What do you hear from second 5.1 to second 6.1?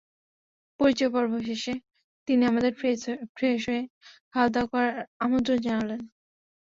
আমন্ত্রণ জানালেন।